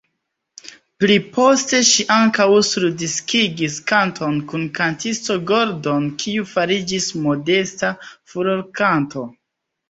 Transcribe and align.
Pliposte 1.03 1.81
ŝi 1.89 2.05
ankaŭ 2.15 2.47
surdiskigis 2.69 3.75
kanton 3.91 4.39
kun 4.53 4.63
kantisto 4.79 5.37
Gordon 5.53 6.09
kiu 6.25 6.49
fariĝis 6.55 7.11
modesta 7.27 7.93
furorkanto. 8.33 9.29